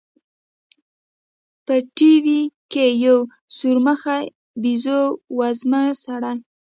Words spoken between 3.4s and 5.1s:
سورمخى بيزو